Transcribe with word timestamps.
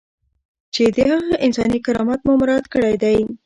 چې 0.73 0.83
د 0.95 0.97
هغه 1.11 1.33
انساني 1.45 1.79
کرامت 1.85 2.19
مو 2.25 2.33
مراعات 2.41 2.65
کړی 2.73 2.95
دی. 3.03 3.17